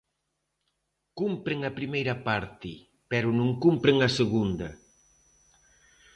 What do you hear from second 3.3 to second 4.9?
non cumpren a segunda.